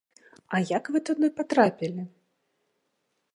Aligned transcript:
А 0.57 0.61
як 0.77 0.89
вы 0.95 1.01
туды 1.09 1.29
патрапілі? 1.41 2.07